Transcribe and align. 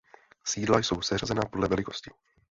Sídla 0.43 0.79
jsou 0.79 1.01
seřazena 1.01 1.41
podle 1.51 1.67
velikosti. 1.67 2.11